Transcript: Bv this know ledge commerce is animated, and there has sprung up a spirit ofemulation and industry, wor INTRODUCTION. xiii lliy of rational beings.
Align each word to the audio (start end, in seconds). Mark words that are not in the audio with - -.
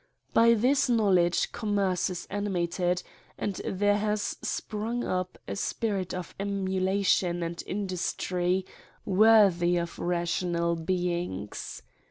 Bv 0.35 0.59
this 0.59 0.89
know 0.89 1.09
ledge 1.11 1.51
commerce 1.51 2.09
is 2.09 2.25
animated, 2.31 3.03
and 3.37 3.61
there 3.63 3.99
has 3.99 4.35
sprung 4.41 5.03
up 5.03 5.37
a 5.47 5.55
spirit 5.55 6.09
ofemulation 6.09 7.45
and 7.45 7.61
industry, 7.67 8.65
wor 9.05 9.27
INTRODUCTION. 9.27 9.59
xiii 9.59 9.69
lliy 9.75 9.83
of 9.83 9.99
rational 9.99 10.75
beings. 10.75 11.83